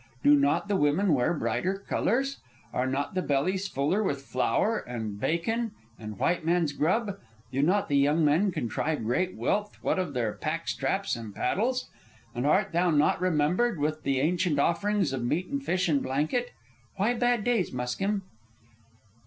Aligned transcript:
"Do 0.23 0.33
not 0.33 0.67
the 0.67 0.75
women 0.75 1.13
wear 1.13 1.31
brighter 1.35 1.77
colors? 1.87 2.39
Are 2.73 2.87
not 2.87 3.13
the 3.13 3.21
bellies 3.21 3.67
fuller 3.67 4.01
with 4.01 4.23
flour 4.23 4.79
and 4.79 5.19
bacon 5.19 5.73
and 5.99 6.17
white 6.17 6.43
man's 6.43 6.73
grub? 6.73 7.19
Do 7.51 7.61
not 7.61 7.87
the 7.87 7.97
young 7.97 8.25
men 8.25 8.51
contrive 8.51 9.03
great 9.03 9.35
wealth 9.35 9.77
what 9.83 9.99
of 9.99 10.15
their 10.15 10.33
pack 10.33 10.67
straps 10.67 11.15
and 11.15 11.35
paddles? 11.35 11.87
And 12.33 12.47
art 12.47 12.71
thou 12.71 12.89
not 12.89 13.21
remembered 13.21 13.77
with 13.77 14.01
the 14.01 14.19
ancient 14.21 14.57
offerings 14.57 15.13
of 15.13 15.23
meat 15.23 15.45
and 15.49 15.63
fish 15.63 15.87
and 15.87 16.01
blanket? 16.01 16.49
Why 16.95 17.13
bad 17.13 17.43
days, 17.43 17.71
Muskim?" 17.71 18.23